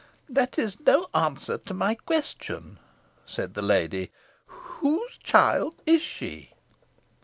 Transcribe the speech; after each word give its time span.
"That 0.27 0.57
is 0.57 0.79
no 0.79 1.05
answer 1.13 1.59
to 1.59 1.75
my 1.75 1.93
question," 1.93 2.79
said 3.27 3.53
the 3.53 3.61
lady. 3.61 4.09
"Whose 4.79 5.15
child 5.19 5.75
is 5.85 6.01
she?" 6.01 6.53